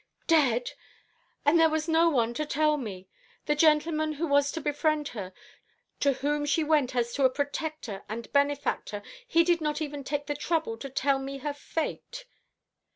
[0.25, 0.71] "Dead!
[1.45, 3.07] And there was no one to tell me.
[3.45, 5.31] The gentleman who was to befriend her,
[5.99, 10.25] to whom she went as to a protector and benefactor, he did not even take
[10.25, 12.25] the trouble to tell me her fate."